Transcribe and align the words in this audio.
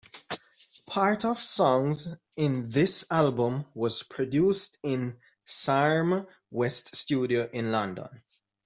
Part 0.87 1.25
of 1.25 1.37
songs 1.37 2.07
in 2.35 2.67
this 2.69 3.05
album 3.11 3.65
was 3.75 4.01
produced 4.01 4.79
in 4.81 5.15
Sarm 5.45 6.25
West 6.49 6.95
Studio 6.95 7.47
in 7.53 7.71
London. 7.71 8.09